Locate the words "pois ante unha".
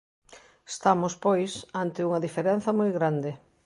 1.25-2.23